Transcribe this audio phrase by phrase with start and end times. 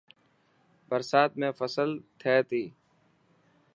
[0.89, 1.89] برسات ۾ فصل
[2.21, 2.63] ٿي تي.